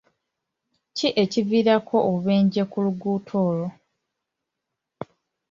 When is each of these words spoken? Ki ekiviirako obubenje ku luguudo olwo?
Ki 0.95 1.07
ekiviirako 1.23 1.95
obubenje 2.09 2.61
ku 2.71 2.77
luguudo 2.85 3.33
olwo? 3.49 3.69